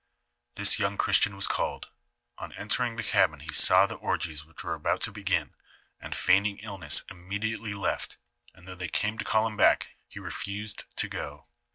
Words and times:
This 0.55 0.79
young 0.79 0.97
Christian 0.97 1.35
was 1.35 1.45
called; 1.45 1.89
on 2.39 2.53
entering 2.53 2.95
the 2.95 3.03
cabin 3.03 3.39
he 3.41 3.53
saw 3.53 3.85
the 3.85 3.99
orgiM 3.99 4.47
which 4.47 4.63
were 4.63 4.73
about 4.73 4.99
to 5.01 5.11
begin, 5.11 5.53
and 5.99 6.15
feigning 6.15 6.57
illness 6.57 7.03
immediately 7.11 7.75
left, 7.75 8.17
and 8.55 8.67
though 8.67 8.73
they 8.73 8.89
came 8.89 9.19
to 9.19 9.23
call 9.25 9.45
him 9.45 9.55
back, 9.57 9.89
he 10.07 10.17
refused 10.19 10.85
to 10.95 11.07
go. 11.07 11.45